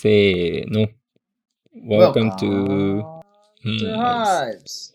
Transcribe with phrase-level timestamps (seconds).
[0.00, 0.86] せーの。
[1.84, 3.02] Welcome to
[3.64, 4.94] Hives.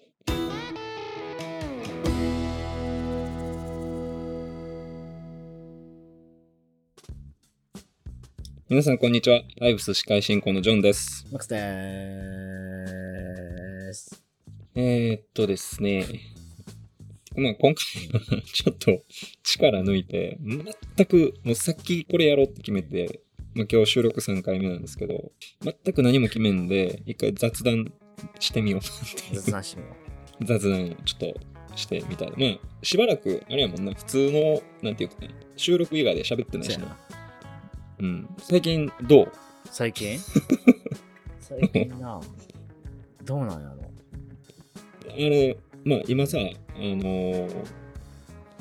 [8.70, 9.41] 皆さん、こんにちは。
[9.59, 11.28] ハイブス司会進行のジョンです。
[11.34, 14.24] マックスでーす。
[14.74, 16.06] えー、っとですね。
[17.36, 19.02] まあ、今回はちょっと
[19.44, 20.38] 力抜いて、
[20.96, 23.20] 全く、もうさっきこれやろうって決めて、
[23.56, 25.32] まあ、今日収録3回目なんですけど、
[25.62, 27.92] 全く何も決めんで、一回雑談
[28.39, 28.84] してみようっ
[29.30, 29.96] ていう雑談してみよ
[30.57, 32.35] 雑談をちょっとしてみたいな。
[32.38, 36.61] まあ、しばらく、あれやもんな、普通の、なんていうかね、収録以外で喋ってう。
[36.61, 36.97] ないしな。
[37.99, 38.27] うん。
[38.39, 39.31] 最近、どう？
[39.66, 40.17] 最近？
[41.39, 42.20] 最近な、
[43.23, 43.83] どうなんやろ？
[45.09, 47.66] あれ、まあ今さ、あのー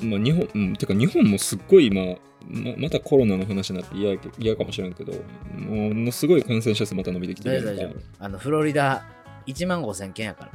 [0.01, 5.13] まあ日本、うん、てか日本もすっごい今、ままたコロナの話になって嫌嫌かもしれんけど、
[5.57, 8.25] もうものすごい感染者数また伸びてきて大るやんか丈夫大丈夫。
[8.25, 9.05] あの、フロリダ
[9.47, 10.51] 1万5千件やから。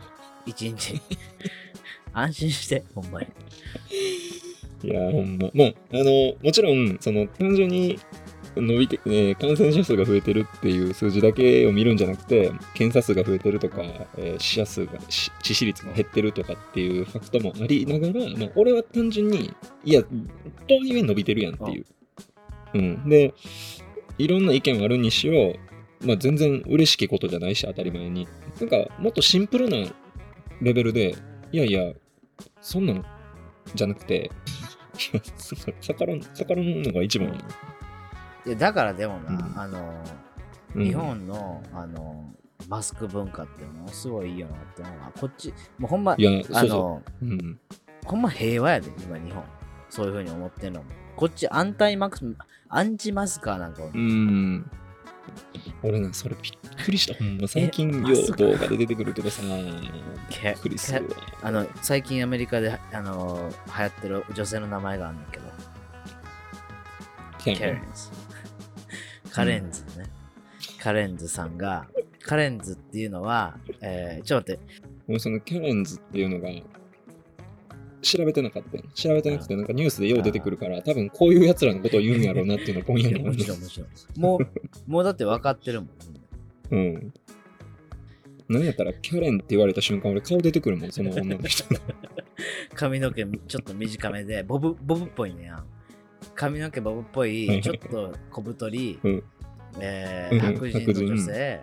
[0.46, 1.00] 1日。
[2.14, 3.26] 安心して、ほんまに。
[4.84, 5.50] いや、ほんま。
[5.54, 7.98] まあ、あの、もちろん、その、単純に
[8.56, 13.82] 伸びて、ね、感染者数が増えてるっていう数字だけを見るんじゃなくて、検査数が増えてるとか、
[14.16, 20.08] えー死者数が、し致死率が減ってるとかっていうファクトもありながら、まあ、俺は単純に、いや、と
[20.74, 21.86] はいえ伸びてるやんっていう。
[22.74, 23.08] うん。
[23.08, 23.34] で、
[24.18, 25.54] いろんな意見はあるにしろ、
[26.00, 28.28] まあ、全然嬉しきことじゃないし、当たり前に。
[28.60, 29.76] なんか、もっとシンプルな
[30.60, 31.14] レベルで、
[31.52, 31.92] いやいや、
[32.60, 33.04] そんなの
[33.74, 34.30] じゃなくて、
[35.12, 37.34] いやそ逆らうのが一番や
[38.44, 40.04] いや、だからでもな、うんあの、
[40.74, 42.32] うん日本の、あの、
[42.68, 46.16] マスク文化ってものすごいいいよなってのが、こっち、もうほんまあ
[46.64, 47.24] の、う。
[47.26, 47.60] うん。
[48.04, 49.44] ほんま平和やで、今日本。
[49.90, 50.86] そういうふうに思ってんのも。
[51.16, 52.36] こっちアンタイマックス、
[52.68, 54.70] アンチマスカーなんかうん。
[55.82, 57.14] 俺な、それびっくりした。
[57.14, 59.90] ほんま、最近よう動画で出てくるけどさ、び
[60.30, 61.16] ケっくりするわ。
[61.42, 65.44] あの、最近アメリカで、あの、流行ってる女性の名前があるんだけど、
[67.38, 68.21] ケレンズ。
[69.32, 70.10] カレンズね。
[70.78, 71.86] カレンズさんが、
[72.22, 74.76] カレンズっていうのは、えー、ちょっと待って、
[75.08, 76.48] 俺そのキャレンズっていうのが、
[78.02, 78.84] 調べてなかったよ。
[78.94, 84.20] 調べてなくて、なんかニュースでよう出てくるから、多分こういう奴らのことを言うんやろうなっていうのをぼんやりもちろんもちろん。
[84.20, 84.46] もう、
[84.90, 85.90] もうだって分かってるもん。
[86.70, 87.12] うん。
[88.48, 91.80] なんやったら、キャレンって言われた瞬間、俺顔出てくるもん、その女の人の。
[92.74, 95.66] 髪の毛ちょっと短めで、ボブ、ボブっぽいねやん。
[96.35, 99.23] 髪の毛ボブっぽはいはいい、ちょっと小太り、うん
[99.79, 101.61] えー、うん白人白人の女性、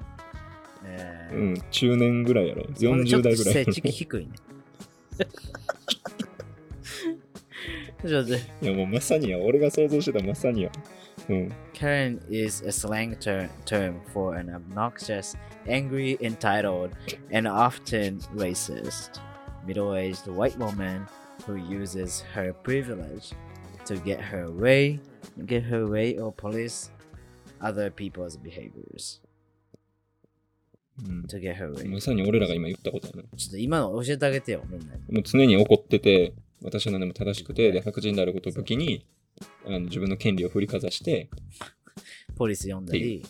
[0.85, 2.63] えーうん、中年ぐらいやろ。
[2.65, 4.33] 40代ぐらいちょっと背ち低いね。
[8.07, 8.67] ちょっと待って。
[8.67, 10.71] いや、もうまさにや、俺が想像してたまさにや。
[11.29, 11.53] うん。
[11.73, 16.91] Karen is a slang ter- term for an obnoxious, angry, entitled,
[17.33, 19.21] and often racist
[19.67, 21.07] middle aged white woman
[21.47, 23.33] who uses her privilege
[23.94, 25.00] to get her way,
[25.46, 26.92] get her way or police
[27.62, 29.22] other people's behaviors.
[31.02, 31.90] うん、To get her way.
[31.90, 33.24] まさに俺らが今言ったことやな。
[33.38, 35.02] ちょっと今の教えてあげてよ、みんなに。
[35.12, 39.06] もう常に怒ってて、私は何でも正しくて、で、白人であることを武器に、
[39.66, 41.30] あの自分の権利を振りかざして、
[42.36, 43.26] ポリス呼んだり、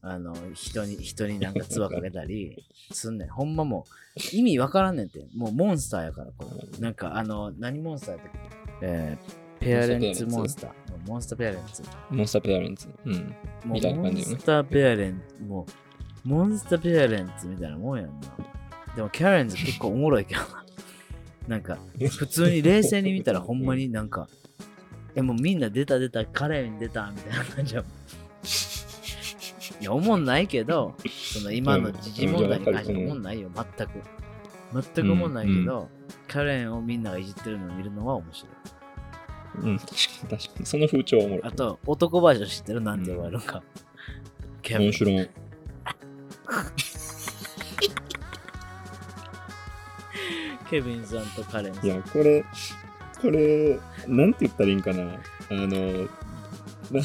[0.00, 3.28] あの、人に、人になんか唾かけたり すんねん。
[3.28, 5.24] ほんまもう、意味わからんねんって。
[5.36, 6.78] もうモンスターやから、これ。
[6.80, 8.38] なんか、あの、何モンスターやったっけ？
[8.82, 10.70] えー、ペアレンツモンスター。
[11.06, 11.82] モンスターペアレンツ。
[12.10, 12.88] モンスターペアレンツ。
[13.04, 13.34] うん。
[13.64, 15.66] みたいなモン感じよねスターペアレンツ、も
[16.24, 18.12] う、モンスターペアレンツみたいなもんやんな。
[18.96, 20.64] でも、キャレンズ結構おもろいけどな。
[21.48, 24.28] なんか、普通に冷静に見たらほんまになんか、
[25.14, 27.90] え、もうみんな出た出た、カレン出たみたいな感じやもん。
[29.80, 30.94] いや、おもんないけど、
[31.32, 33.90] その今の時事問題に関しておもんないよ、全く。
[34.94, 35.88] 全くおもんないけど、
[36.28, 38.61] カレンをみんながいじってるのを見るのは面白い。
[39.60, 39.96] うん、確か
[40.34, 40.66] に確かに。
[40.66, 41.44] その風潮はおもろい。
[41.44, 43.62] あと、男バージョン知ってるなんて呼ばれるのか。
[44.62, 45.30] ケビン面白い。
[50.70, 51.84] ケビンさんとカレンさん。
[51.84, 52.44] いや、これ、
[53.20, 53.78] これ、
[54.08, 55.02] なんて言ったらいいんかな。
[55.02, 55.18] あ
[55.50, 57.00] の、な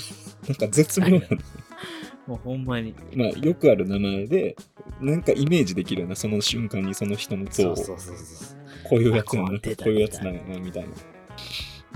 [0.47, 1.27] なんか絶妙な、
[2.25, 2.95] もうほんまに。
[3.13, 4.55] まあ、よくある名前で、
[5.01, 7.75] なんかイメージできるよな、その瞬間にその人の像を。
[7.75, 8.57] そうそうそうそう。
[8.85, 10.89] こういうやつなんだ、こういうやつなんやな、みたいな。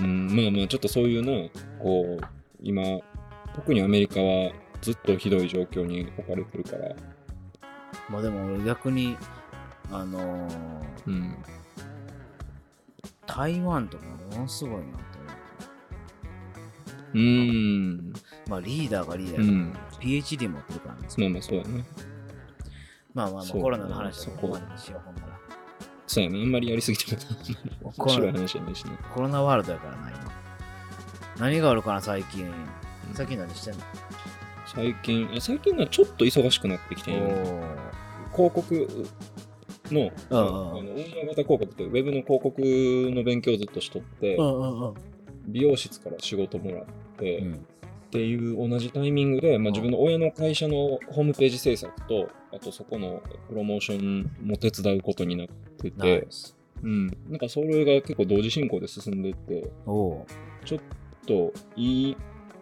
[0.02, 1.50] うん、まあまあ、ちょっとそういうな、
[1.80, 2.26] こう、
[2.62, 2.84] 今、
[3.56, 4.52] 特にアメリカは
[4.82, 6.96] ずっとひどい状況に置かれてるから、
[8.10, 9.18] まあでも俺逆に、
[9.92, 10.52] あのー
[11.08, 11.36] うん。
[13.26, 14.98] 台湾とかものすごいなと思
[17.14, 18.14] うーん。
[18.50, 19.74] まあリーダーがリーダーうん。
[20.00, 21.08] PhD 持ってるからね。
[21.18, 21.86] まあまあそうやね。
[23.14, 25.21] まあまあまあコロナの話そこはここまでにしよう。
[26.12, 26.42] そうやね。
[26.42, 27.16] あんまりやりすぎて
[27.82, 28.92] も面白い話じゃないしね。
[29.14, 30.32] コロナワールドやからな、今。
[31.40, 32.52] 何があるかな、最近。
[33.14, 33.80] 最近何してんの、
[34.68, 39.08] 最近、あ最近はちょっと忙しくなってきて、広告
[39.90, 44.38] の、のオンエア型広告って、ウェブの広告の勉強をずっとしとって。
[45.48, 46.86] 美容室から仕事もらっ
[47.18, 47.54] て、うん。
[47.54, 47.58] っ
[48.12, 56.58] ていう同じタイミングで、まあ、自分の親の会社のホームページ制作と、あとそこのプロモーションも手伝うことになってナイて、ス。
[56.84, 60.80] うん、なんかそれが結構同時進行で進んでいって、ちょっ
[61.28, 62.18] といい、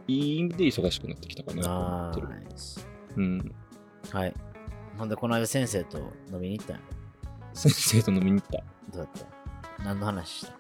[0.08, 2.28] いい意味で忙しくなってきたかなと思ナってる。
[3.18, 3.56] うん。
[4.12, 4.34] はい。
[4.98, 5.98] ほんで、この間先生と
[6.32, 6.82] 飲みに行ったんや
[7.54, 8.64] 先生と飲みに行った。
[8.92, 9.10] どうやっ
[9.78, 10.54] た何の話した？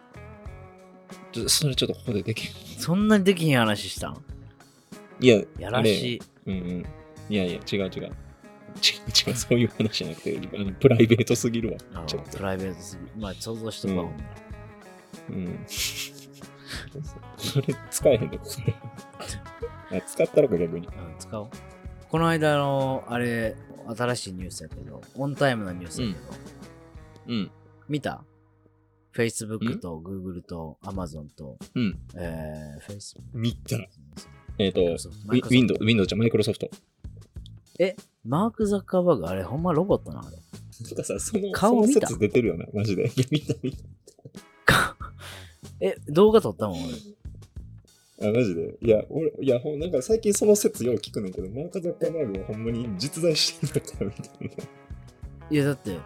[1.31, 2.53] ちょそれちょっとここでできる。
[2.77, 4.23] そんなにできひん話したん？
[5.19, 6.21] いや、やらしい。
[6.45, 6.85] うんうん。
[7.29, 8.11] いやいや、違う違う。
[8.69, 11.77] 違う違う、そういう話じゃなくて、あのプライベートすぎるわ。
[12.01, 13.21] あちょっとプライベートすぎ。
[13.21, 14.29] まあ、想像しとくわ、うんなら
[15.29, 15.65] うん。
[17.37, 18.75] それ使えへんのこれ。
[19.99, 20.87] あ使ったのか逆に。
[20.87, 21.49] うん、使おう。
[22.09, 23.55] この間の、あれ、
[23.95, 26.19] 新しいニュースやけど、オンタイムなニュースやけど、
[27.27, 27.51] うん。
[27.87, 28.23] 見た
[29.13, 31.99] ?Facebook と Google と Amazon と、うん。
[32.15, 33.21] えー、Facebook？
[33.33, 33.77] 見た。
[34.57, 36.69] えっ、と、Microsoft ウィ Windows、Windows じゃマイクロソフト。
[37.79, 37.95] え、
[38.25, 40.37] マーク・ザッカーバーグ、あれ、ほんまロボットなあれ。
[40.87, 42.07] てかさ、その、顔見た？
[42.07, 43.03] その説出てるよな、マジで。
[43.03, 44.97] いや、見た見た。
[45.81, 46.79] え、動画撮ったもん、
[48.19, 48.29] 俺。
[48.29, 48.77] あ、マジで。
[48.81, 54.63] いや、俺、いや、ほんなんか最近その説よう聞くねんけど、マーク・ザッカーバーグはほんまに実在してるのかみたいな。
[55.51, 55.97] いや、だって、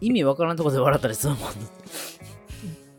[0.00, 1.48] 意味わからんとこで笑ったりするもん。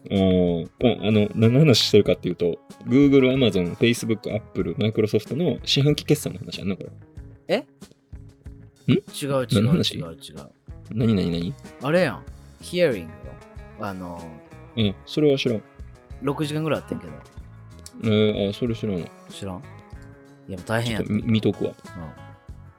[0.08, 0.72] うん。
[0.80, 7.56] まあ、あの、何の話してるかっていうと、Google、Amazon、Facebook、Apple、Microsoft の四半期決算の話やんな、これ。
[7.56, 7.66] 違う
[8.88, 10.50] 違う違う違う違う。
[10.92, 11.54] 何何何？
[11.82, 12.24] あれやん。
[12.62, 13.16] ヒアリングよ。
[13.80, 14.22] あの、
[14.78, 15.64] うん、それは知らん。
[16.24, 17.14] 6時間ぐらいあってんけど。
[18.04, 19.08] えー、あ、それ知らんわ。
[19.30, 19.58] 知らん？
[20.48, 21.08] いや、もう大変やった。
[21.08, 21.74] ちょっと見見とくわ。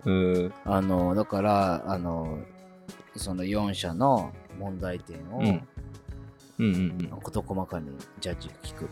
[0.06, 2.38] うんえー、あの、だから、あの、
[3.16, 5.62] その4社の問題点を、うん
[6.58, 8.88] うんうん事細かにジャッジが聞くっ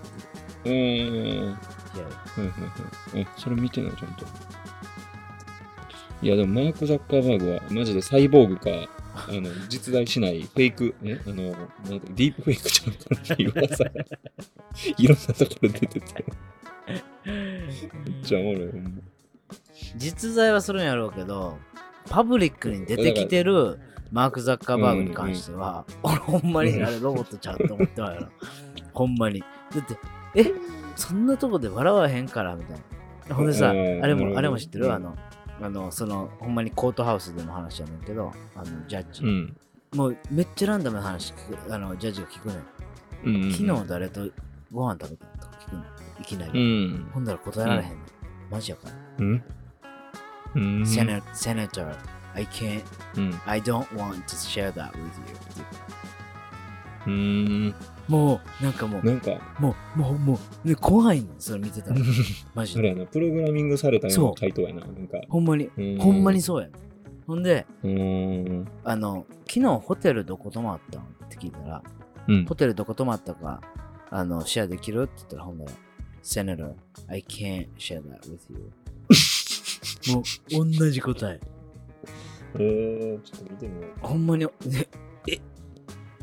[0.64, 1.44] ていう。
[1.44, 2.48] いや、はいはい
[3.14, 3.20] はい。
[3.20, 4.26] え、それ見てない、ちゃんと。
[6.24, 8.70] いや、でもマーク・ザッカーバーグはマジでサイボーグか、
[9.14, 12.98] あの、実在しないフェイク、えあの、なんだディープフェイクちゃんか
[13.34, 13.90] っていう噂が
[14.96, 16.24] いろんなところで出てて。
[17.26, 18.90] めっちゃおもろい、ほんま。
[19.96, 21.58] 実在はするんやろうけど、
[22.08, 23.78] パブリックに出てきてる
[24.10, 28.28] マーク・ザッカーバーグに関しては、俺ほんまにあれロボットちゃんと思ってはやろ。
[28.94, 29.40] ほんまに。
[29.40, 29.46] だ
[29.78, 29.98] って、
[30.36, 30.50] え、
[30.96, 32.78] そんなとこで笑わへんからみたい
[33.28, 33.34] な。
[33.34, 35.16] ほんでさ、あうんれも、あれも知ってる、うんあの、
[35.64, 39.22] あの、その、ほんまにコートハウスでの話やねんけど、あの、ジャッジ。
[39.24, 39.56] うん。
[39.94, 42.56] もうめっちゃランダムな話聞く、あの、ジャッジが聞くねん。
[43.24, 43.52] うんうんうん。
[43.52, 44.28] 昨日誰と
[44.70, 45.84] ご飯食べたとか聞くの。
[46.20, 46.86] いきなうり。
[46.88, 47.10] ん。
[47.14, 47.98] ほんだら答えられへんねん。
[48.50, 48.94] マジやから。
[49.20, 49.44] うん。
[50.54, 50.82] うん。
[50.82, 51.96] Senator, Senator,
[52.34, 52.82] I can't,
[53.16, 53.40] うん。
[53.46, 54.98] I don't want to share that with
[57.06, 57.06] you.
[57.06, 57.10] う
[57.70, 57.74] ん。
[58.08, 61.96] もう、なんかもう、なんか、もう、もう、もう、ね、怖いねん、それ見てたら。
[62.54, 62.80] マジで。
[62.80, 64.80] あれやな、プログラミングされたような回答やな。
[64.80, 65.20] なんか。
[65.28, 66.76] ほんまに、うんほんまにそうやねん。
[67.26, 67.66] ほんで。
[68.84, 71.82] あの、昨日ホテルどこ泊まったんって聞いたら、
[72.28, 72.54] うんホ。
[72.54, 73.60] テルどこ泊まったか、
[74.10, 75.70] あの、シェアできるって言ったら、ほんなら、
[76.22, 76.72] Senator,
[77.08, 78.70] I can't share that with you.
[80.14, 81.40] もう、同じ答え。
[82.56, 84.06] えー、ちょっと見てみよう。
[84.06, 84.50] ほんまに、ね、
[85.28, 85.38] え、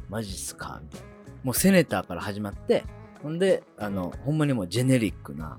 [0.10, 0.80] マジっすか？
[0.84, 1.11] みたいな。
[1.44, 2.84] もうセネターから始まって、
[3.24, 5.58] ほんで、あの、ほんまにもうジェネリックな、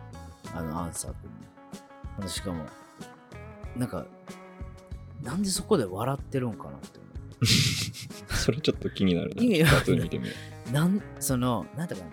[0.54, 1.48] あの、アンサーくんね
[2.16, 2.64] ほんでしかも、
[3.76, 4.06] なんか、
[5.22, 7.06] なんでそこで笑ってるんかなって思
[8.36, 9.42] それちょっと気になるな。
[9.42, 10.34] 意味見てみよ
[10.68, 10.72] う。
[10.72, 12.08] なん、その、なんだかな、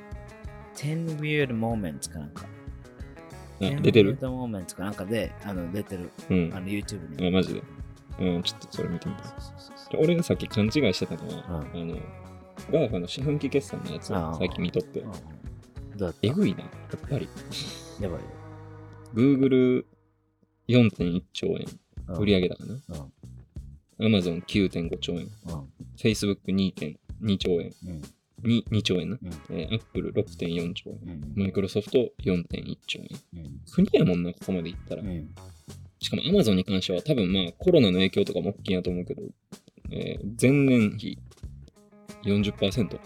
[0.75, 2.45] 10 weird moments かなんか。
[3.59, 6.59] 10出てる？weird moments かなんかで、あの、出てる、うんあ。
[6.59, 7.27] の、YouTube に。
[7.27, 7.63] あマジで
[8.19, 9.23] うん、ちょっとそれ見てみて。
[9.23, 11.97] そうそうそうそう俺がさっき勘違いしてたのは、うんあの、
[12.71, 15.19] GAFA の四半期決算のやつを最近見とってう、んうん
[15.97, 16.19] どうやった？
[16.23, 17.27] えぐいな、やっぱり。
[17.99, 18.25] やばいよ。
[20.67, 21.65] Google4.1 兆円、
[22.07, 22.73] うん売上高な。
[23.99, 24.15] うん。
[24.15, 25.29] Amazon9.5 兆円、うん。
[25.97, 28.01] Facebook2.2 兆円、うん。
[28.43, 29.17] 2, 2兆円な。
[29.21, 29.29] うん。
[29.55, 31.33] えー、Apple6.4 兆円、うん。
[31.35, 33.43] マイクロソフト4.1兆円。
[33.43, 33.59] うん。
[33.71, 35.05] 国やもんな、ここまでいったらう。
[35.05, 35.29] ん。
[35.99, 39.21] しかも Amazon に関しては多分まあコロナの影響とかも大きいなと思うけど、
[39.91, 41.19] えー前年比
[42.23, 42.99] 40%。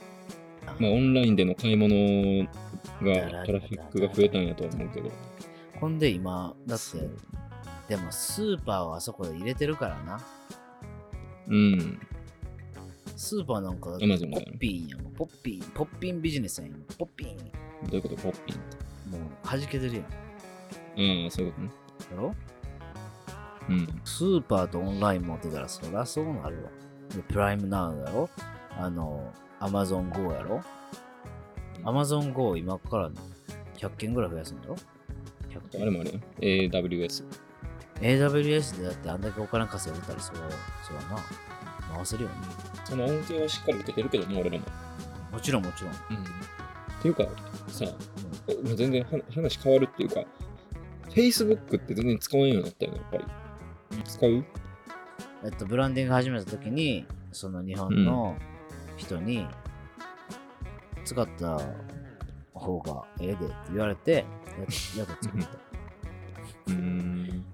[0.80, 2.48] まあオンラインでの買い物
[3.02, 5.12] がトラフィックが増えたんやとは思うけど。
[5.80, 6.98] ほんで今、だって
[7.90, 10.22] でもスーパーはあそこで入れてるからな。
[11.48, 12.00] うん。
[13.16, 15.02] スーパーなんかポッピンやん。
[15.14, 16.72] ポッピン、ポッピンビジネスやん。
[16.98, 17.38] ポッピン。
[17.38, 17.44] ど
[17.92, 18.16] ういうこと？
[18.16, 19.18] ポッピンって。
[19.18, 20.06] もう弾けてるやん。
[20.06, 21.72] ああ、そういうことね。
[22.10, 22.36] だろ？
[23.70, 24.02] うん。
[24.06, 26.70] スーパーとオンライン持ってたらそりゃそうなるわ。
[27.14, 28.30] で、プライムナウだろ？
[28.78, 30.62] あの、アマゾン GO やろ？
[31.84, 33.12] アマゾン GO 今から
[33.78, 34.76] 100件ぐらい増やすんだろ
[35.50, 35.82] ?100 件。
[35.82, 36.20] あれもあれよ。
[36.40, 37.24] AWS。
[38.02, 40.50] AWS でだってあんだけお金稼いでたらそれは、
[40.84, 42.36] それはな、回せるよね。
[42.86, 44.66] その恩恵はしっかり受けてるけどね、俺らも。
[45.32, 45.92] もちろんもちろん。
[45.92, 46.24] うん。
[46.24, 46.28] っ
[47.02, 47.26] ていうか、
[47.68, 47.86] さ、
[48.64, 50.24] まあ全然は話変わるっていうか、
[51.10, 54.04] Facebook って全然使わんようになったよね、やっぱり。
[54.04, 54.44] 使う？
[55.46, 58.36] えっと、ブランディング始めた時に、その日本の
[59.04, 59.48] 人に、
[61.06, 61.60] 使った
[62.54, 64.12] 方がええでって言われて、
[64.98, 65.48] や やっと作った。
[66.68, 67.46] うーん。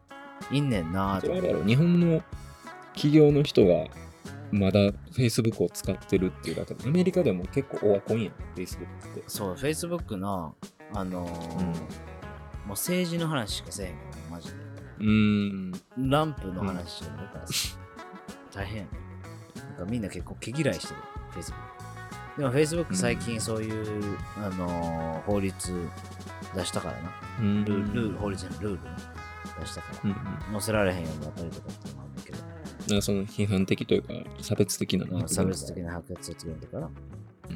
[0.52, 2.24] いんねんなぁとあれやろ、日本の
[2.94, 3.86] 企業の人が
[4.52, 4.80] まだ
[5.12, 9.24] Facebook を使ってるっていうだけで、アメリカでも結構オワコンやん、Facebook って。
[9.28, 10.56] そう、Facebook の、
[10.94, 11.74] あのーうん
[12.66, 14.56] もう政治の話しかせえへんから、マジで。
[15.00, 15.72] うーん。
[15.98, 17.54] ランプの話しかないからさ、
[18.54, 18.88] 大変
[19.56, 21.54] なんかみんな結構毛嫌いしてる、Facebook。
[22.38, 25.88] でも Facebook 最近そういう、あのー法律
[26.56, 27.12] 出したからな。
[27.42, 28.90] うんルール、法律じゃない、ルールね
[29.60, 30.00] 出したから。
[30.04, 30.18] うんうん
[30.54, 32.44] 載せられへんようになったりとかっていうのもあるんだけど、な
[32.96, 36.94] んかその批判的というか、差別的なまあ差別的な白血卒業とかな、うん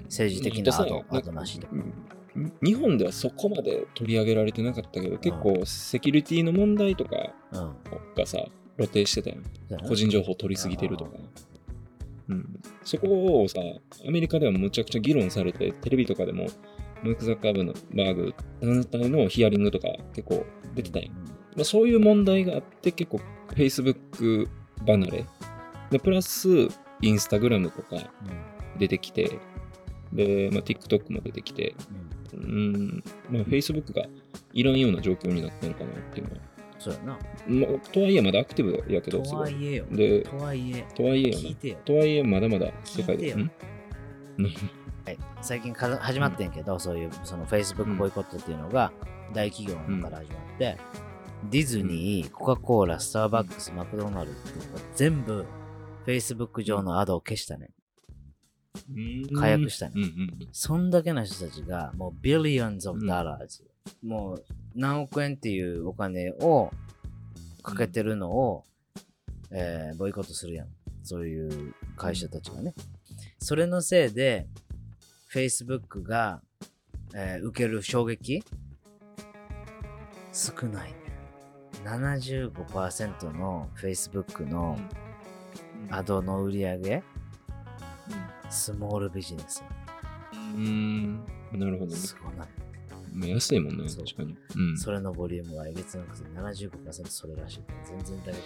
[0.06, 1.74] 政治的なさ後後なしとか。
[1.74, 1.94] うん
[2.64, 7.12] 日本ではそこまで取り上げられてなかったけど、結構セキュリティの問題とか
[7.52, 7.76] うん。
[8.16, 8.40] がさ、
[8.76, 9.36] 露呈してたよ。
[9.44, 11.12] そうやな個人情報取りすぎてるとか。
[12.34, 13.60] うん、そこをさ、
[14.08, 16.48] アメリカではむちゃくちゃ議論されて、テレビとかでも、
[17.04, 21.10] マーク・ザッカーバーグ団体のヒアリングとか結構出てたんよ。
[21.56, 24.48] まあ、そういう問題があって、結構 Facebook
[24.86, 25.26] 離れ。
[25.92, 26.48] で、プラス、
[27.02, 28.80] インスタグラムとかうん。
[28.80, 29.40] 出てきて、
[30.12, 31.76] で、まあ、TikTok も出てきて、
[32.34, 32.44] うん。
[32.44, 34.06] うん、まあ、Facebook が
[34.54, 36.53] いらんような状況になったのかなっていうのは。
[36.84, 37.20] そうやな。
[37.48, 39.44] まあ、とはいえまだアクティブやけど、すとご。
[39.44, 39.86] はいいえよ。
[39.90, 40.86] で、とはいえ。
[40.96, 41.40] とはいえよな。
[41.40, 41.78] 聞いてよ。
[41.86, 43.36] とはいえまだまだ世界で。
[45.06, 48.92] はい、最近か始まってんけど、そういうその Facebook ボイコットっていうのが
[49.34, 50.78] 大企業の中から始まって、
[51.50, 55.46] ディズニー、コカ・コーラ、スターバックス、マクドナルドっていうのが全部
[56.06, 57.70] Facebook 上のアドを消したね。
[59.36, 63.64] 解約したねうんうんそんだけの人たちがもう billions of dollars、
[64.02, 66.72] もう何億円っていうお金を
[67.62, 68.64] かけてるのを、
[69.52, 70.68] えーボイコットするやん。
[71.04, 72.74] そういう会社たちがね。
[73.40, 74.48] それのせいで、
[75.32, 76.42] Facebook が、
[77.14, 78.44] えー受ける衝撃
[80.32, 80.94] 少ない。
[81.84, 85.04] 75%の Facebook のうん
[85.94, 87.04] アドの売り上げ、
[88.50, 89.64] スモールビジネス。
[90.56, 91.98] うんなるほどね。
[91.98, 92.48] すごない。
[93.14, 94.36] まあ安いもんね、確かに。
[94.56, 98.40] うんそれのボリュームはえげつなくて75%それらしい全然大丈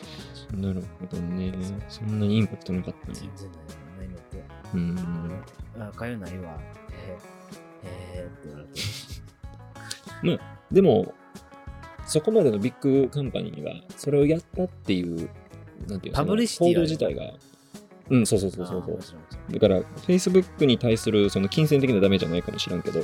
[0.54, 1.54] 夫なるほどね。
[1.88, 3.14] そんなにインパクトなかったね。
[3.14, 3.66] 全然ないよ
[4.00, 4.44] 何もって。
[4.74, 5.42] うん。
[5.80, 6.60] あ、かゆないわ。
[6.92, 8.82] えー、えーって言われて。
[10.72, 11.14] でも、
[12.06, 15.30] そこまでのビッグカンパニーがそれをやったっていう、
[15.88, 17.34] なんていうのパブリシティはその報道自体が、
[18.10, 23.02] うん、そうそうそうそうだから、Facebook に対するその金銭的なダメじゃないかもしらんけど、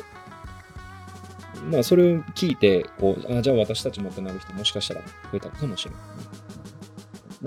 [1.72, 6.00] まあ、それを聞いて、こう、あじゃあ私たちもってなる人もしかしたら増えたかもしれない。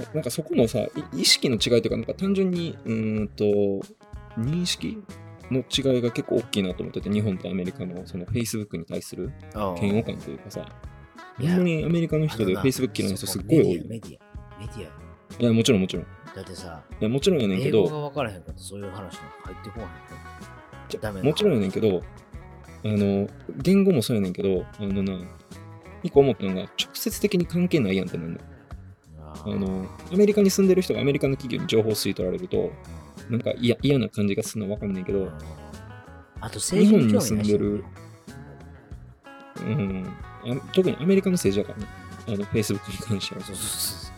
[0.07, 3.45] ななんかそこのさ、い意識の違いというか、なんか単純に、うーんと、
[4.39, 4.99] 認識
[5.51, 9.33] の違いが結構大きいなと思ってて、日本とアメリカのその Facebook に対する
[9.81, 10.67] 嫌悪感というかさ、
[11.39, 14.61] いやほんまにアメリカの人で Facebook 嫌いな人すっごい多いメディア、。
[14.61, 14.89] メディ
[15.39, 15.43] ア。
[15.43, 16.05] いや、もちろんもちろん。
[16.05, 19.89] いだってさ、や、もちろんやねんけど、英語が分からへんからそういう話入ってこない
[20.89, 22.03] ちょダメなもちろんやねんけど、
[22.85, 25.19] あの、言語もそうやねんけど、あのな、
[26.03, 28.47] 一個思ったのが、直接的に関係ないやんってなんだよ。
[29.21, 32.71] ああの、アメリカに住んでる人がアメリカの企業に情報を吸い取られると、
[33.31, 35.31] なんか嫌嫌な感じがするのはわかんないけど、
[36.41, 37.85] あと日本に住んでる
[39.63, 40.07] うん、
[40.45, 41.93] あ特にアメリカの政治だからね、
[42.29, 43.41] あの、Facebook に関しては。
[43.41, 44.13] そうそうそ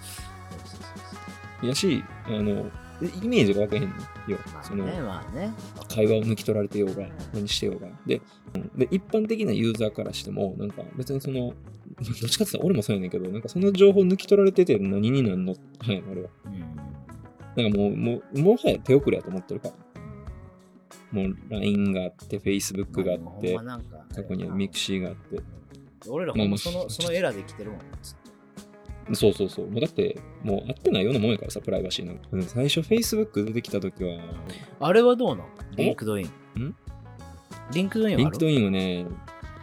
[1.62, 1.66] う。
[1.66, 2.70] やし、あの、
[3.00, 4.38] イメージがわかへんのよ。
[4.52, 5.52] まあね、まあね。
[5.94, 7.88] 会話を抜き取られてようが、何してようが。
[8.06, 8.20] で、
[8.54, 11.54] うんで一般的なユーザーからしても、なんか別にその、どっ
[12.04, 15.54] ちかって言ったら俺もそうやねんけど、なんかその情報抜き取られてて何になんの？
[15.80, 16.30] はい、俺は。
[16.44, 17.62] うん。
[17.62, 19.74] なんかもう、もう、もはや手遅れやと思ってるから。
[21.10, 23.56] もう LINE があって、Facebook があって
[24.14, 25.40] 過去にはミクシーがあって。
[26.06, 27.80] 俺らほんまそのそのエラーで生きてるもん。
[29.14, 29.70] そうそうそう。
[29.70, 32.28] もうだって、もうあってないようなもんやからさ、プライバシーなんか。
[32.30, 34.20] うん最初 Facebook 出てきた時は、
[34.80, 35.46] あれはどうなん？
[35.76, 36.26] リンクドイン。
[36.60, 36.76] ん？
[37.72, 39.06] リンクドインはリンクドインはね、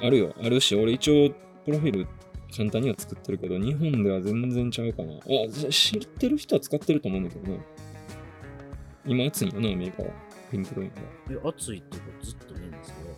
[0.01, 0.33] あるよ。
[0.41, 1.29] あるし、俺一応、
[1.65, 2.07] プロフィール
[2.55, 5.13] 簡単には作ってるけど、日本では全然ちゃうかな。
[5.15, 7.59] あ、知ってる人は使ってると思うんだけどね。
[9.05, 10.09] 今熱いよな、アメリカは。
[10.51, 10.93] リンクドインは。
[11.31, 13.15] え熱いってことずっと見るんですけど。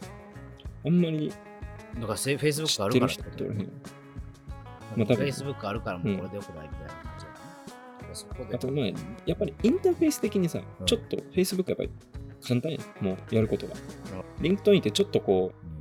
[0.85, 1.31] あんまり
[1.95, 3.23] だからせ Facebook 知あるからって。
[4.89, 7.37] まあまあ多分 Facebook あるからもうこれでよくないみたいな感じだね。
[8.13, 8.85] そこであと、まあ、
[9.25, 11.91] やっぱりインターフェース的にさ、うんちょっと Facebook やっぱり
[12.41, 13.05] 簡単やん。
[13.05, 14.43] もうやることがうん。
[14.43, 15.77] リンクドインってちょっとこう、うん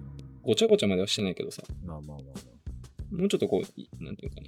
[0.46, 2.24] ごちゃごちゃまではしてないけどさ、まあまあまあま
[3.12, 3.16] あ。
[3.16, 4.46] もうちょっとこう、いなんていうかな。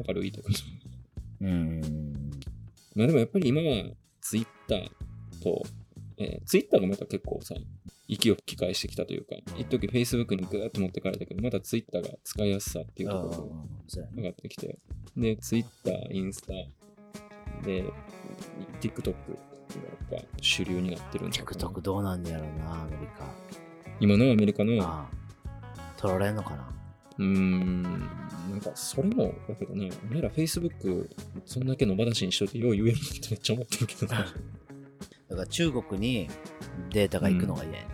[0.00, 0.48] わかるいいとか。
[1.40, 1.80] うん。
[2.96, 4.48] まあでもやっぱり今は Twitter
[5.40, 5.62] と、
[6.22, 7.54] えー、Twitter がまた結構さ、
[8.08, 14.78] 息を吹き返してきたというか、うん一時 Facebook にぐーっと持ってかれたけど、また Twitter が使いやすさっていうところが上がってきて、
[15.16, 16.52] で、Twitter、インスタ、
[17.64, 17.84] で、
[18.80, 19.12] TikTok が
[20.12, 23.24] やっぱ主流になってるんだけど TikTok どうなんだやろうな、アメリカ。
[24.00, 25.22] 今のアメリカの、うああ
[25.96, 31.08] 取られんのかなーん、なんかそれもだけどな、俺ら Facebook
[31.46, 34.26] そんだけのばだしにしといてよう言えるってめっちゃ思ってるけどな。
[35.32, 36.28] だから中国に
[36.90, 37.88] データが行くのが嫌やね、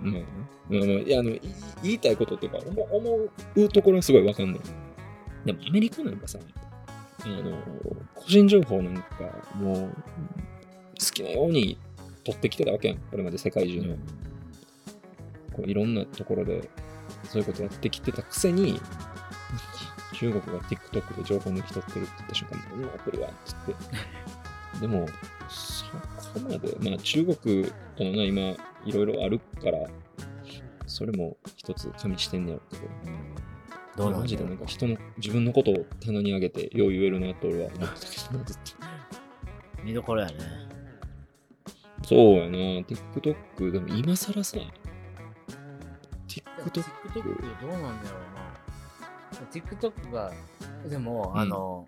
[0.00, 0.22] まあ、
[0.68, 1.40] まあまあ、いや、あの、い
[1.82, 4.60] 言いたいことっていうか、思思うところはすごいわかんない。
[5.44, 6.40] でも、アメリカなんかさ、
[7.24, 7.56] あの、
[8.14, 9.04] 個人情報なんか、
[9.54, 11.78] もう、好きなように
[12.24, 12.98] 取ってきてたわけやん。
[12.98, 13.96] これまで世界中の、
[15.52, 16.68] こういろんなところで、
[17.28, 18.80] そういうことやってきてたくせに、
[20.14, 23.74] 中国が TikTok で情報抜き取ってるって言った瞬間に、このアプリは、つって。
[24.80, 25.06] でも、
[26.18, 27.36] そこまで、まあ中国
[27.96, 29.86] とのな、今、いろいろあるから、
[30.86, 33.32] それも一つ加味してんねやろうけど、うん
[33.94, 38.72] どうなんマジでだろうんなか人の、自分のことを棚に上げて、よう言えるなと俺は思ってたけどな、ずっと。
[39.84, 40.34] 見どころやね。
[42.04, 44.58] そうやな、TikTok、でも今更さ、
[46.26, 49.46] TikTok、TikTok どうなんだろうな。
[49.52, 50.32] TikTok が、
[50.88, 51.86] でも、うんあの、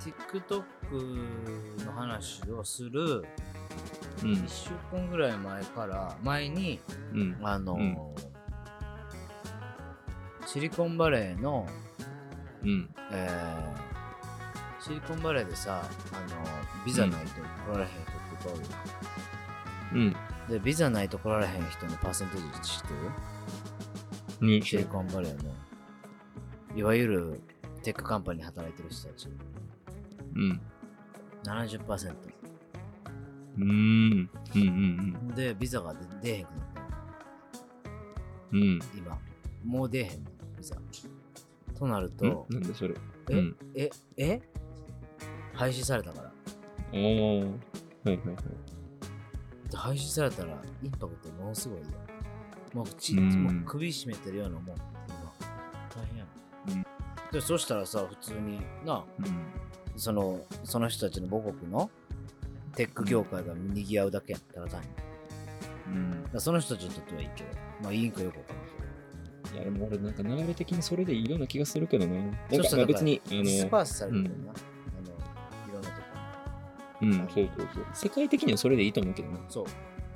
[0.00, 3.24] TikTok の話をする
[4.22, 4.32] うん。
[4.32, 6.80] 1、週間ぐらい前から、前に、
[7.12, 7.96] うん、あの、うん。
[10.46, 11.66] シリコンバレーの、
[12.62, 13.90] うん、えー
[14.82, 15.82] シリコンバレーでさ、
[16.12, 18.04] あの、ビザないと来られへん人っ
[18.42, 18.64] ておる
[19.92, 20.16] うん、
[20.48, 24.46] で、ビザないと来られへん人のパーセンテージ知ってる？
[24.46, 25.54] 入シリコンバレーの、
[26.74, 27.40] いわゆる
[27.82, 29.28] テックカンパニーに働いてる人たち、
[30.34, 30.60] うん、
[31.44, 32.14] 70%。
[33.56, 34.62] うーん、うん、
[35.28, 36.80] うん、で、ビザが出出へんくなった
[38.52, 38.80] うん、うん。
[38.96, 39.18] 今。
[39.64, 40.76] もう出へんの、ビザ。
[41.78, 42.12] となるん？
[42.12, 42.94] と、なんでそれ？
[43.30, 44.40] え、うんえ、え？
[45.54, 46.28] 廃止されたから。
[46.28, 48.16] ああ、はいはいはい。
[49.70, 51.86] で廃止されたらインパクトものすごいよ。
[52.72, 54.76] もうち、うんもう首絞めてるようなもん。
[54.76, 54.76] 今。
[55.94, 56.28] 大変やん。
[56.70, 56.84] うん
[57.32, 59.24] で、そしたらさ、普通にな、うん、
[60.00, 61.90] その、その人たちの母国の
[62.74, 64.88] テック業界が賑わうだけやん、ただ単に。
[65.88, 66.30] うん。
[66.32, 67.50] らその人たちにとってはいいけど、
[67.82, 72.14] まあいいんかよくわからんけいや、でも俺なんか流れ的にそれでいいような気がするけどな。
[72.50, 73.36] そうしたらまあ別に、あど。
[73.36, 74.30] ディスパの、ースされてるな。
[74.30, 76.08] あの、いろんなとこ
[77.02, 77.86] うん、そうそうそう。
[77.92, 79.38] 世界的にはそれでいいと思うけどな。
[79.38, 79.44] に。
[79.50, 79.66] そう。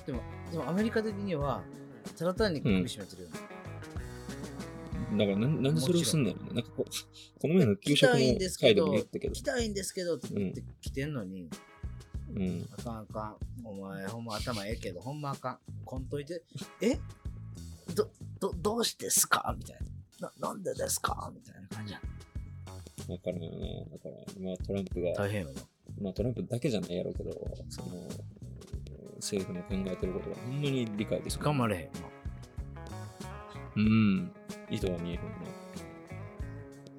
[0.07, 1.63] でも、でもアメリカ的には、
[2.17, 3.54] ただ単に首絞めてるよね。
[5.17, 6.43] だからなん、なんでそれをすんだよね。
[6.53, 9.43] なんかこう、この前の給来食のたいんでもど、言ったけど来。
[9.43, 11.49] たいんですけどって言って来てんのに、
[12.35, 12.69] うん。
[12.79, 13.37] あかんあかん。
[13.65, 15.59] お前、ほんま頭ええけど、ほんまあかん。
[15.85, 16.43] こんといて、
[16.81, 16.99] え？
[17.95, 19.55] ど、ど、どうしてすか？
[19.59, 19.79] みたい
[20.21, 20.33] な。
[20.41, 21.31] な、なんでですか？
[21.35, 22.03] みたいな感じやん。
[23.13, 23.59] わからんよな。
[23.93, 25.61] だから、今トランプが、大変よな。
[26.01, 27.31] まあトランプだけじゃないやろうけど、
[27.69, 28.09] その、
[29.17, 31.43] 政府の考えてることがほんまに理解できる。
[31.43, 31.91] 頑張れへんな。
[33.77, 34.33] うん。
[34.75, 35.31] 意図は見えるよ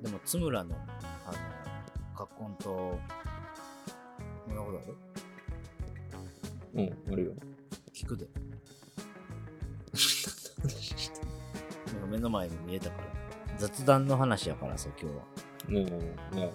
[0.02, 0.76] でも、津村の、
[1.26, 1.38] あの、
[2.16, 3.00] 葛根と、
[4.48, 4.98] そんなことある？
[6.74, 6.82] な。
[6.84, 7.34] うん、あるよ。
[7.94, 8.28] 聞くで。
[11.94, 13.08] なんか目の前に見えたから。
[13.58, 15.24] 雑談の話やからさ、今日は。
[15.70, 16.02] もう、
[16.36, 16.52] まあ、うん。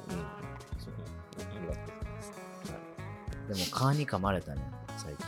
[0.79, 1.03] そうね。
[1.39, 2.33] ありがとうございます。
[3.49, 4.63] でも、蚊に噛まれたね、
[4.97, 5.27] 最近。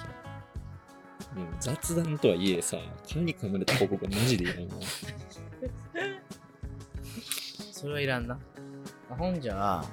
[1.35, 2.77] でも雑談とはいえさ、
[3.09, 4.75] 蚊に噛まれた報告がマジでいらんな。
[7.83, 8.39] それはいらんな。
[9.11, 9.85] あほんじゃあ、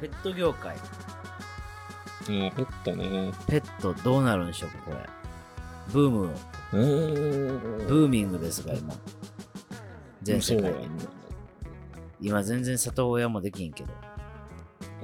[0.00, 0.76] ペット業界。
[0.76, 3.32] ああ、ペットね。
[3.48, 4.98] ペットどうなるんでしょうか、これ。
[5.92, 6.30] ブーム
[6.74, 7.86] うーん。
[7.88, 8.94] ブーミングですが、今。
[10.22, 10.78] 全世界で。
[12.20, 13.92] 今全然里親もできんけど。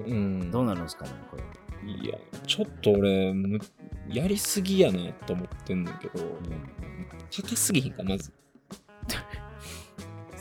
[0.06, 0.52] うん。
[0.52, 1.42] どうなるんですかね、これ。
[1.90, 3.58] いや、ちょっと俺、む
[4.08, 6.24] やりすぎやなと思ってんねんけど、
[7.28, 8.32] 高すぎひんか、まず。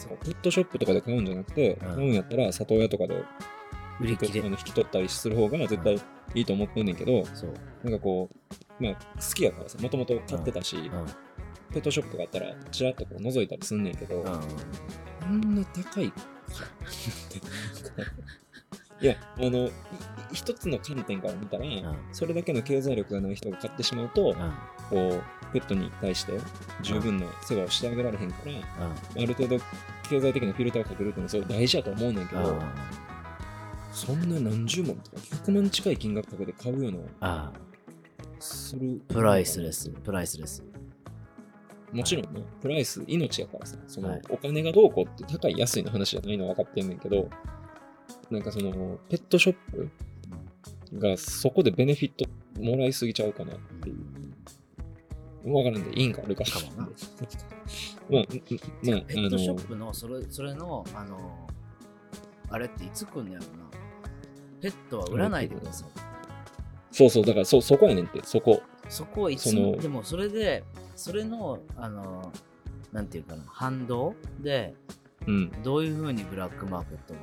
[0.10, 3.16] ペットショップとかで買うんじゃなくて、ん買うんやったら里親とかで
[4.00, 4.44] 売り切れあ。
[4.44, 6.02] の引き取ったりする方が絶対
[6.36, 7.54] いいと思ってんねんけど、そう。
[7.84, 8.30] なんかこ
[8.80, 11.06] う、まあ好きやからさ、もともと買ってたし、うん。
[11.72, 14.24] ペットショップがあったらちらっとこう覗いたりすんねんけど、うん。
[14.24, 14.30] こ
[15.28, 16.12] んな高い
[19.04, 19.72] いや、あの、い
[20.32, 24.54] 一つの観点から見たら、んそれだけの経済力がない人が買ってしまうと、うん。
[24.90, 26.40] こう、ペットに対して
[26.82, 28.54] 十分な世話をしてあげられへんから、
[29.22, 29.60] ある程度
[30.10, 32.62] 経済的なフィルターをかけるっていうのはすごい大事やと思うねんけど、うん。
[33.92, 37.52] そんな何十万とか100万近い金額かけて買うような。
[38.40, 39.02] する。
[39.10, 39.90] プライスレス。
[39.90, 40.64] プライスレス。
[41.92, 47.30] もちろんね、プライス、命やからさ、その、はいお金がどうこうって高い安いの話じゃないのは分かってんねんけど、
[48.34, 49.90] なんかその、ペットショップ
[50.98, 52.26] がそこでベネフィット
[52.60, 53.94] もらいすぎちゃうかなってい
[55.46, 55.54] う。
[55.54, 56.44] わからんで、いいんか悪いか。
[56.46, 56.90] かもな まあ、
[58.10, 61.48] まあ、ペットショあップのそれそれの、あの、
[62.50, 63.52] あれっていつ来んのやろな。
[64.62, 65.90] ペットは売らないでください。
[66.92, 68.64] そうそう、だからそ、そこやねんって、そこ。
[68.90, 70.64] そこをいつそも、のでもそれで、
[70.96, 72.32] それの、あの、
[72.92, 74.74] なんていうかな、反動で、
[75.28, 75.52] うん。
[75.64, 77.20] どういうふうにブラックマーケットが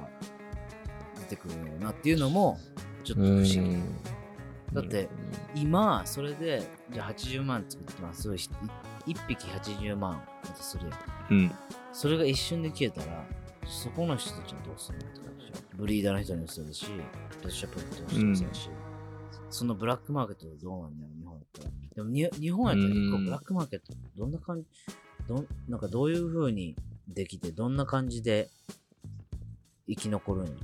[1.30, 2.58] 出てくるなっていうのも、
[3.04, 3.58] ちょっと不う思議。
[3.60, 3.82] ん
[4.72, 5.08] だって、
[5.54, 6.62] 今、それで、
[6.92, 8.28] じゃあ80万作ってます。
[8.30, 8.36] 1
[9.28, 10.98] 匹80万だとするやん。
[11.30, 11.52] うん。
[11.92, 13.24] それが一瞬で消えたら、
[13.66, 15.62] そこの人たちはどうするのって感じでしょ。
[15.76, 18.70] ブリーダーの人にもそうだし、ペットショップの人にもそうだし、
[19.50, 21.70] そのブラックマーケットでどうなんやろ、日本やったら。
[21.96, 24.66] でもに、日本やったら結構うんブラックマーケット、どんな感じ、
[25.26, 26.76] どんなんかどういう風に
[27.08, 28.48] できて、どんな感じで
[29.88, 30.58] 生き残るんやろ。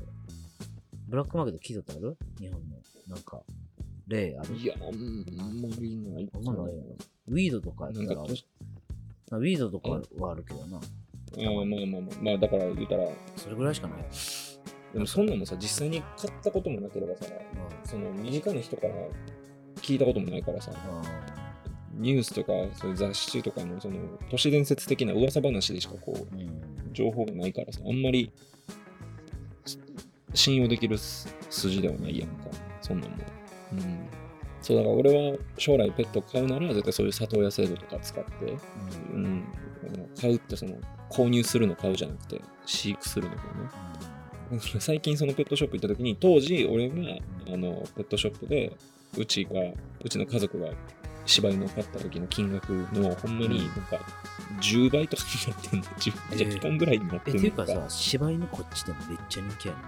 [1.09, 2.17] ブラックマーケット聞いたことある？
[2.41, 2.77] 日本の。
[3.07, 3.41] なんか、
[4.09, 4.55] 例ある？
[4.57, 6.83] いや、うんあんまりないかあんまないよ
[7.29, 10.79] ウィードとかやったら、ウィードとかはあるけどな。
[10.79, 13.99] ああまあまあまあ、まあだから言うたら、それぐらいしかない。
[14.93, 17.27] でもそんなのさ、実際に買ったこともなければさ、
[17.85, 18.95] その身近な人から
[19.77, 20.73] 聞いたこともないからさ、
[21.95, 23.97] ニュースとかそういう雑誌とかのその
[24.31, 26.27] 都市伝説的な噂話でしかこう。
[26.93, 28.33] 情報がないからさ、あんまり
[28.71, 28.76] し
[30.37, 32.51] 信用できるす筋ではないやんか、
[32.83, 33.11] そんなん。
[33.11, 33.17] も。
[33.73, 34.09] うん。
[34.63, 38.57] そうだから俺は将来ペット飼うなら絶対そういう里親制度とか使って、
[39.13, 39.45] うん、
[40.21, 40.75] 買うってその
[41.09, 43.43] 購入するの買うじゃなくて飼育するのか
[44.51, 44.61] な。
[44.81, 46.97] 最近そのペットショップ行った時に当時俺が
[47.53, 48.77] あのペットショップで
[49.17, 49.61] うちが
[50.05, 50.71] うちの家族が
[51.27, 53.99] 柴犬を飼った時の金額のほんまになんか
[54.61, 55.85] 10倍とかになってんの。
[55.85, 59.81] 10若干ぐらいになってえ、んのっていうかさ、柴犬こっちでもめっちゃ人気やね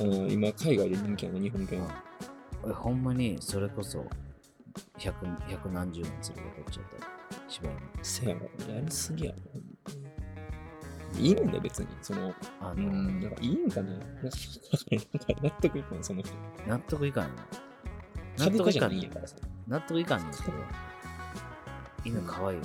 [0.00, 1.82] うん今海外で人気なの日本犬
[2.66, 4.04] え、ほんまにそれこそ、
[4.98, 7.10] 百、百何十万するよ、こっちだったら。
[7.48, 7.80] 柴犬。
[8.02, 9.38] せやろやりすぎやろ
[11.18, 11.88] いいねんだよ別に。
[12.02, 14.06] そのあの、うんなんかいいんかななんか
[15.42, 16.22] 納得いくのその
[16.66, 17.34] 納得いかんの
[18.38, 18.92] 納得いかん
[19.68, 20.52] 納得いかんねんけど。
[22.04, 22.64] 犬可愛いよ。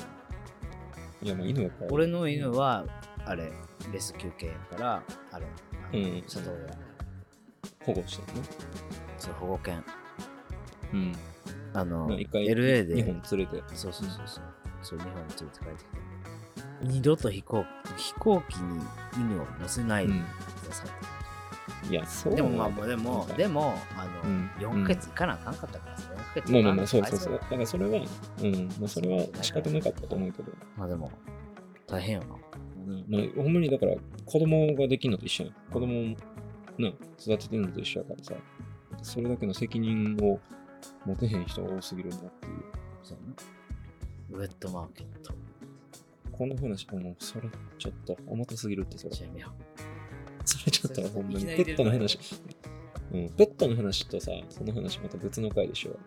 [1.23, 1.91] いやまあ犬は可愛い。
[1.91, 2.85] 俺の犬は、
[3.25, 3.51] あれ、
[3.91, 6.23] レスキュー系やから、あれ、あのうん。
[6.27, 6.84] 里親、
[7.85, 8.47] 保護してるね
[9.17, 9.83] そう保護犬。
[10.93, 11.15] うん。
[11.73, 13.63] あの、LA で、日本連れて。
[13.75, 14.43] そうそうそうそう。
[14.81, 16.15] そう、日本に連れて帰ってきて。
[16.81, 17.65] 二度と飛行
[17.97, 18.81] 飛行機に
[19.17, 22.37] 犬を乗せないでくださいって感いやそうじ。
[22.37, 24.49] でもまあもうでもでも、あの、うん。
[24.59, 27.91] 4ヶ月行かなあかんかったからさ、4ヶ月まあまあまあそうかそうそうだからそれは
[28.41, 28.69] うん。
[28.79, 30.51] まあそれは仕方なかったと思うけど。
[30.77, 31.11] まあでも、
[31.87, 32.27] 大変よな。
[32.27, 32.35] ま
[33.19, 33.95] あほんまにだから
[34.25, 35.53] 子供ができるのと一緒やん。
[35.71, 36.15] 子供
[36.77, 38.33] をな育ててるのと一緒やからさ
[39.01, 40.39] それだけの責任を
[41.05, 42.53] 持てへん人が多すぎるんだっていう
[43.03, 44.43] そうやな。
[44.43, 45.33] ウェットマーケット。
[46.31, 49.15] この話もうそれちょっと重たすぎるってそれ。
[50.43, 52.19] それちょっとほんまにペットの話。
[53.13, 55.97] うんペットの話とさその話また別の回でしょ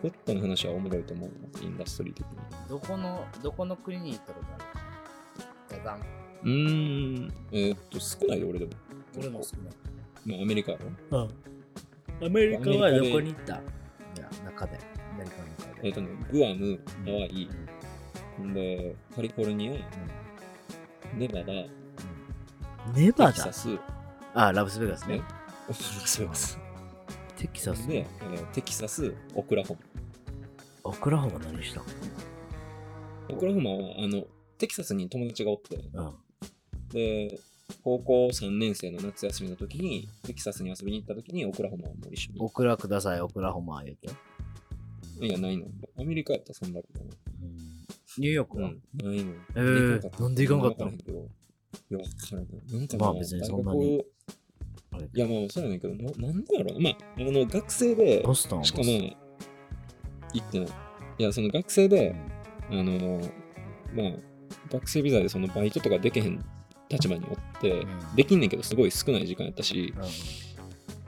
[0.00, 2.32] ペットの話はおもろいと思うなインダストリー的に。
[2.66, 5.82] うどこの、どこの国に行ったことある？
[5.84, 6.00] ダダン。
[6.44, 7.32] うーん。
[7.52, 8.72] えーっと少ないよ俺でも
[9.18, 9.74] 俺も少ない。
[10.26, 10.78] まあアメリカや
[11.10, 11.28] ろ
[12.22, 13.54] アメリカはどこに行った？
[13.54, 13.58] い
[14.18, 14.78] や、中で。
[15.14, 15.88] アメリカの中で。
[15.88, 17.48] えっ、とね、グアム、ハワイ、
[18.42, 19.72] んで、カリフォルニア、
[21.16, 21.46] ネバダ、
[22.94, 23.32] ネバダ？
[23.32, 23.78] テキサス、
[24.34, 25.22] あ、ラブスベガスねね。
[26.04, 26.58] そうです。
[27.36, 27.88] テキサス？
[27.88, 29.80] で、えーテキサス、オクラホマ。
[30.84, 31.82] オクラホマ何した？
[33.30, 34.24] オクラホマは、あの、
[34.58, 36.14] テキサスに友達がおって、うん。
[36.90, 37.38] で、
[37.82, 42.40] 高校3年生の夏休みの時に、テキサスに遊びに行った時に、オクラホマも一緒に。
[42.40, 44.08] オクラください、オクラホマ言うて。
[45.26, 45.66] いや、ないの。
[45.98, 47.16] アメリカやったらそんなことない。
[48.18, 49.32] ニューヨークは、うん、ないの。
[49.54, 50.90] えーなんで行かんかったの？
[50.90, 50.94] い
[51.90, 52.78] や、わからん。
[52.78, 54.04] なんかまあ別にそんなに
[55.14, 56.90] いや、まあ、そうやねんけど、ななんでやろうな。
[56.90, 59.16] まあ、あの、学生で、ボストンはしかも行
[60.38, 60.68] ってない。
[61.18, 62.14] いや、その学生で、
[62.70, 63.20] あの、
[63.94, 64.12] まあ、
[64.70, 66.44] 学生ビザでそのバイトとかできへん
[66.90, 68.16] 立場におって、うん。
[68.16, 69.94] できんねんけど、すごい少ない時間やったし、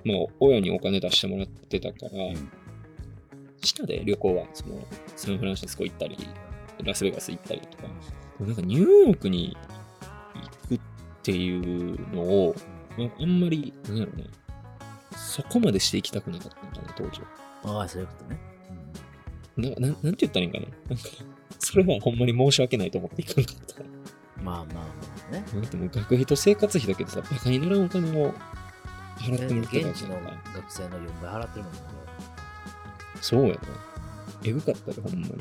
[0.04, 0.12] うん。
[0.12, 2.52] まあ、親にお金出してもらってたから、ん。
[3.62, 4.80] 下で旅行は、その、
[5.16, 6.16] サンフランシスコ行ったり、
[6.82, 7.84] ラスベガス行ったりとか、
[8.40, 9.56] なんかニューヨークに
[10.68, 10.80] 行くっ
[11.22, 12.54] ていうのを、
[12.96, 14.24] まあ、あんまり、なんやろな、
[15.16, 17.26] そこまでして行きたくなかったんだな、当時は。
[17.64, 18.40] ああ、そういうことね。
[19.56, 20.66] なななんて言ったらいいんかな。
[20.88, 21.04] なんか、
[21.58, 24.42] それはほんまに申し訳ないと思って行かなかった。
[24.42, 24.84] まあまあまあ
[25.32, 25.44] ね。
[25.52, 28.32] もう学費と生活費だけでさ、バカにならんお金を
[29.18, 30.20] 払ってもらってた現地の
[30.54, 31.80] 学生の4倍払ってるもんね。
[33.20, 33.60] そうやな。
[34.44, 35.34] えぐかったで、ほんまに。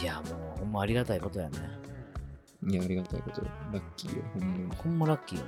[0.00, 1.58] いや、もうほんまありがたいことやね。
[2.66, 3.48] いや、ありがたいことよ。
[3.72, 4.74] ラッキーよ、ほんまに。
[4.76, 5.44] ほんまラッキーよ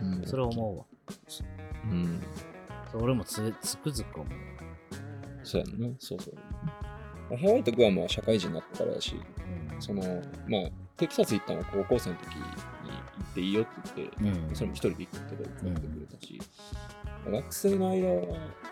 [0.00, 0.26] ほんまな。
[0.26, 0.84] それは思うわ。
[1.90, 2.22] うん。
[2.94, 4.34] 俺もつつくづく思う。
[5.42, 5.88] そうやんな。
[5.98, 6.34] そうそう。
[7.36, 10.02] ハワイとグアムは社会人になったからやし、うんその、
[10.46, 10.70] まあ、
[11.02, 16.40] テキサス行ったのは高校生の時に行っていいよって言って、うんそれも一人で行ったけど、行ってくれたし、
[17.26, 18.22] 学生の間は、も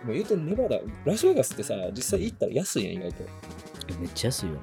[0.09, 3.25] う言うてネバダ、ラスベガスってさ、実際行ったら安いやん、意外と。
[3.88, 4.61] えめっちゃ安いよな。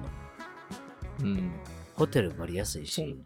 [1.24, 1.52] うん。
[1.96, 3.18] ホテルバリ安いし。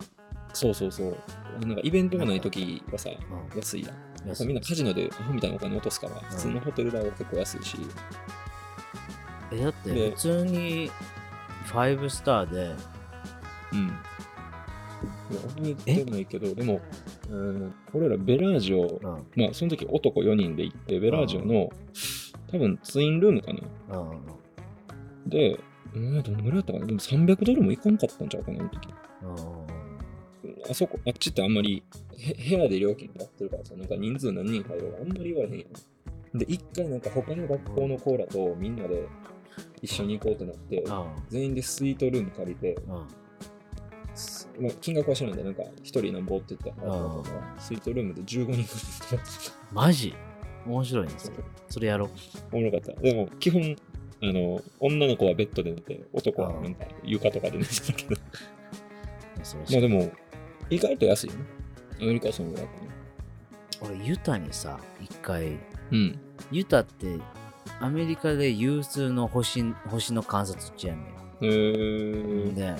[0.53, 1.17] そうそうそう。
[1.65, 3.95] なんかイベントがない時はさ、うん安いやん。
[4.47, 7.77] みんなカジノでアホみたいなお金落とすから、普通のホテル代は結構安いし、
[9.51, 10.91] え、だってで普通に
[11.67, 12.75] 5スターで、
[13.73, 13.93] うん。
[15.31, 16.81] いや覚えてないけど、でも、
[17.29, 19.01] うん、俺らベラージオ、うん。
[19.35, 19.71] まあその？
[19.71, 21.69] 時男4人で行って、ベラージオの、
[22.51, 23.99] 多分ツインルームかな。
[23.99, 24.15] う
[25.25, 25.29] ん。
[25.29, 25.59] で、
[25.93, 26.43] うん、どの？
[26.43, 28.69] ぐらいだったかなでも300ドルもいかんかったんちゃうかな、あの？
[28.69, 28.89] 時。
[30.69, 31.83] あそこ、あっちってあんまり
[32.49, 35.65] 部屋で料金やってるからさ、なんか人数何人入るかあんまり言われへんや
[36.35, 36.37] ん。
[36.37, 37.47] で、一回なんか他の？
[37.47, 37.97] 学校の？
[37.97, 39.07] コーラとみんなで
[39.81, 40.83] 一緒に行こうってなって、
[41.29, 42.77] 全員でスイートルーム借りて、
[44.59, 44.69] うん。
[44.69, 47.23] すまあ、金額は知らないんで、なんか一人なんぼって言ったら、うん
[47.59, 50.13] スイートルームで15人ぐらい泊まってマジ？
[50.65, 51.37] 面白いね、それ。
[51.69, 52.09] それやろう。
[52.09, 52.15] た。
[52.55, 53.01] おもろかった。
[53.01, 53.75] でも、基本、
[54.21, 58.15] あの、女の子はベッドで寝て、男はなんか床とかで寝てたけど。
[58.15, 60.11] まあでも、
[60.69, 61.45] 意外と安いよね。
[62.01, 63.89] アメリカはそのぐらいかな。
[63.89, 65.57] 俺、ユタにさ、一回、
[65.91, 66.19] うん。
[66.51, 67.19] ユタって
[67.79, 71.01] アメリカで有数の星星の観察地やね
[71.41, 72.55] へーん。
[72.55, 72.75] で、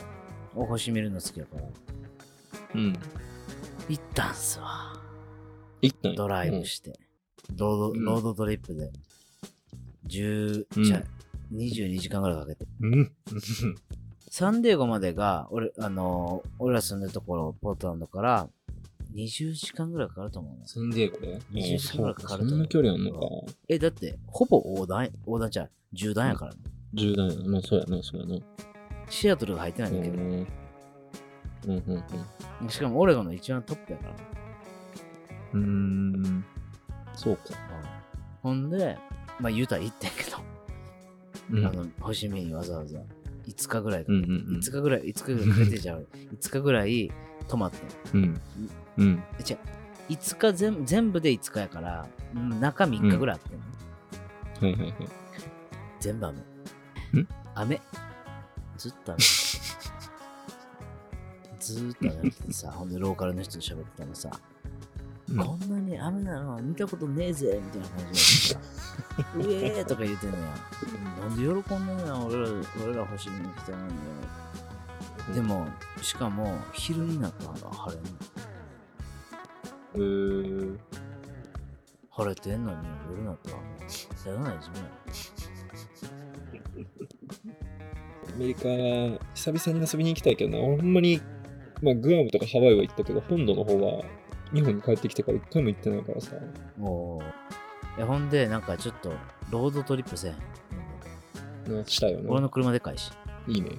[0.56, 1.64] お星見るの好きやから、
[2.76, 2.94] うん。
[3.90, 4.94] 行ったんすわ。
[5.82, 6.18] 行ったんや？
[6.18, 7.00] ドライブして。
[7.56, 8.92] ロード、うんロードトリップで。
[10.08, 11.04] 10、うんじゃあ
[11.54, 12.66] 22時間ぐらいかけて。
[12.82, 12.94] うん。
[12.94, 13.12] うん。
[14.30, 18.50] サンデーゴまでが、俺、あのー俺ら住んでるところ、ポートランドから、
[19.14, 20.66] 20時間ぐらいかかると思うな。
[20.68, 23.28] サンディエゴで20時間ぐらいかかると思うあそんな距離あんのか。
[23.68, 25.70] え、だって、ほぼ横断、横断じゃん。
[25.94, 26.60] 縦断やからね。
[26.94, 27.44] 重大な。
[27.50, 28.40] まあそうやな、そうやな。
[29.12, 30.24] シアトルが入ってないんだけど。
[30.24, 30.30] うん。
[30.30, 30.48] うん
[31.68, 32.04] うん
[32.62, 32.70] うん。
[32.70, 34.18] しかもオレゴンの一番トップやからね。
[35.54, 36.46] うーん。
[37.16, 37.44] そうか。
[38.42, 38.98] ほんで、
[39.40, 40.38] まあ、ユタ行ってんけど、
[41.52, 41.66] うん。
[41.66, 43.00] あの、星見にわざわざ
[43.48, 46.00] 5日ぐらいかうんうんうん5日ぐらい、5日ぐらいかけてじゃん。
[46.40, 47.12] 5日ぐらい
[47.48, 48.22] 泊まってん。
[48.22, 48.42] うん。
[48.98, 49.24] うん。
[49.40, 49.60] え違う、
[50.10, 55.10] 5日全全部で5日やから、うん中3日ぐらいあってんの、はいはいはい。
[56.00, 56.40] 全部雨。
[57.22, 57.82] ん雨。
[58.82, 59.22] ずっと雨。
[61.60, 64.32] ずーっと雨降っててさ、ほんでローカルの人と喋ってたらさ、
[65.30, 68.18] うんこんなに雨なの見たことねえぜみたいな感じで
[68.56, 68.60] さ、
[69.38, 70.44] うえーとか言ってんのよ。
[71.22, 72.50] なんで喜んでんのよ、俺ら、
[72.84, 74.00] 俺ら星見に来たのによ。
[75.36, 75.68] でも、
[76.02, 78.10] しかも、昼になったら晴れんの。
[79.94, 80.80] えー、
[82.10, 84.84] 晴れてんのに夜になったらもう、さよならいじめや。
[88.36, 88.64] アメリカ、
[89.34, 90.60] 久々に遊びに行きたいけどな。
[90.60, 91.22] 俺ほんまに、
[91.82, 94.04] まあグアムとかハワイは行ったけど、本土の方は
[94.54, 96.36] 日本に帰ってきてから一回も行ってないからさ。
[96.78, 99.14] もう、いやほんで、なんかちょっと、
[99.50, 100.36] ロードトリップせん。
[101.68, 102.32] なしたいよな。
[102.32, 103.12] 俺の車でかいし。
[103.48, 103.72] いいね。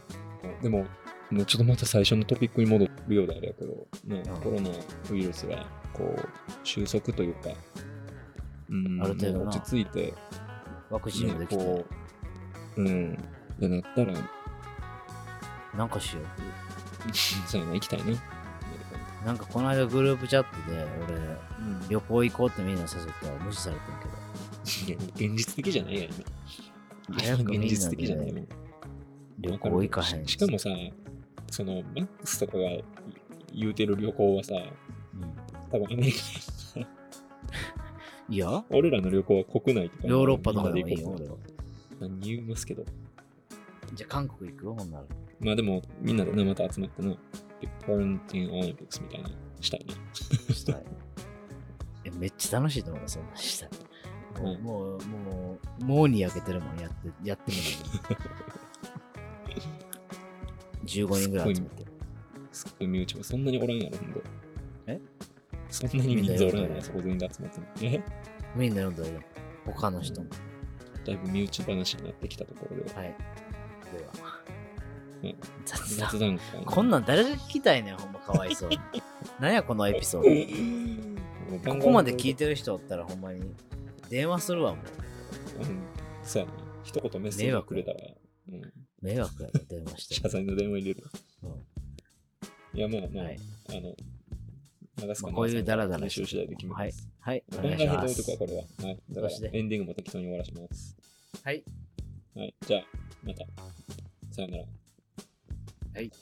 [0.63, 0.87] でも、
[1.31, 4.71] もうちょっとまた最初のトピックに戻るようであれやけど、ねうんコロナ
[5.11, 6.29] ウイルスが、こう、
[6.63, 7.51] 収束というか、
[8.69, 10.15] うん、ある程度な落ち着いて、
[10.91, 11.57] ワクチンもできて。
[11.57, 11.85] ねこ
[12.77, 13.19] う、うん。
[13.59, 14.13] でなったら、
[15.77, 16.21] なんかしよ
[17.47, 18.13] そうやな、行きたいな。
[18.13, 18.17] う。
[19.27, 25.05] なんかこの間グループチャットで俺、うん旅行行こうってみんな誘ったら無視されてんけど。
[25.15, 27.19] 現実的じゃないやん、今。
[27.19, 28.49] 早く現実的じゃないもん。
[29.39, 30.69] 旅行行かへんししかもさ、
[31.51, 32.65] その、マックスとかが
[33.53, 34.73] 言うてる旅行はさ、うん
[35.71, 36.19] 多分アメリカ
[38.29, 40.09] いや、俺らの旅行は国内とか。
[40.09, 41.17] ヨーロッパとかでもいいよ、
[42.01, 42.85] 何言いますけど。
[43.95, 44.65] じゃあ韓国行く？
[44.67, 45.05] よ、ほんなら。
[45.43, 47.15] まあでも、みんなで生と集まってな、
[47.85, 49.87] パレンティンオリンピックスみたいな、したい
[50.49, 50.55] な。
[50.55, 50.85] したい。
[52.05, 53.71] えめっちゃ楽しいと思うな、そんなしたい。
[54.41, 57.63] もう、うんもう、もう、もうに焼けてるもん、やって、 やってみる
[60.85, 61.85] 15人ぐらい集めて。
[62.53, 64.23] すっごい身内もそんなにおらんやろ、ほんと。
[64.87, 65.01] え？
[65.71, 67.67] そんなに人数おらんやろ、そこ全員で集まっても。
[67.83, 68.03] え？
[68.55, 69.21] みんな読んだよ。
[69.65, 70.29] 他の人も。
[71.05, 73.01] だいぶ身内話になってきたところでは。
[73.01, 73.09] はい。
[73.09, 74.32] では。
[75.23, 76.65] うん雑談雑談会。
[76.65, 78.79] こんなん誰が聞きたいねん、ほんまかわいそうに。
[79.41, 81.13] なんやこのエピソー
[81.63, 81.73] ド。
[81.73, 83.41] ここまで聞いてる人おったらほんまに
[84.09, 85.65] 電話するわもう。
[85.65, 85.83] うん、
[86.23, 86.53] そうやな。
[86.83, 87.99] 一言メッセージくれたら、
[88.49, 90.29] うん、迷惑やろ、電話して謝。
[90.29, 91.05] 罪の電話入れる。
[91.45, 91.51] うん
[92.75, 93.95] いや、まあまあ、はいあの、
[95.07, 97.09] 流すかまあこういうダラダラ練習次第で決めはいます。。
[97.21, 98.39] はい、おこ願いします。
[98.39, 98.63] これは。
[98.63, 98.99] はい。
[99.11, 100.97] だからエンディングも適当に終わらします。
[101.45, 101.63] はい。
[102.35, 102.55] はい。
[102.67, 102.83] じゃあ、
[103.23, 103.45] また。
[104.31, 104.65] さよなら。
[105.95, 106.13] はい。